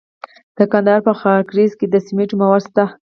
[0.57, 2.85] د کندهار په خاکریز کې د سمنټو مواد شته.